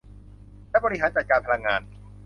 [0.69, 1.81] และบริหารจัดการพลังงาน